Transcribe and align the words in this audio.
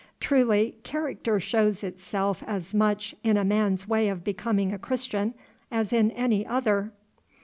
Truly, 0.19 0.77
character 0.81 1.39
shows 1.39 1.83
itself 1.83 2.43
as 2.47 2.73
much 2.73 3.13
in 3.23 3.37
a 3.37 3.45
man's 3.45 3.87
way 3.87 4.09
of 4.09 4.23
becoming 4.23 4.73
a 4.73 4.79
Christian 4.79 5.35
as 5.69 5.93
in 5.93 6.09
any 6.13 6.43
other! 6.43 6.91